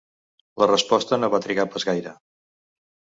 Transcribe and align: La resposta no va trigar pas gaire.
La 0.63 0.67
resposta 0.71 1.19
no 1.21 1.31
va 1.35 1.43
trigar 1.45 1.67
pas 1.75 1.89
gaire. 1.91 2.15